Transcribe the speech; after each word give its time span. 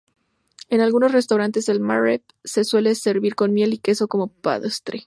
En 0.69 0.81
algunos 0.81 1.11
restaurantes 1.11 1.67
del 1.67 1.79
Maghreb 1.79 2.23
se 2.43 2.63
suele 2.63 2.95
servir 2.95 3.35
con 3.35 3.53
miel 3.53 3.73
y 3.73 3.77
queso 3.77 4.07
como 4.07 4.29
postre. 4.29 4.99